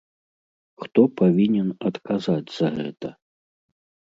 Хто 0.83 1.01
павінен 1.21 1.69
адказаць 1.91 2.51
за 2.59 2.67
гэта? 2.79 3.07